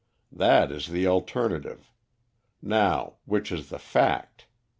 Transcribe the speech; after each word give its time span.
That 0.31 0.71
is 0.71 0.87
the 0.87 1.05
alternative. 1.05 1.91
Now, 2.59 3.17
which 3.25 3.51
is 3.51 3.69
the 3.69 3.77
fact? 3.77 4.47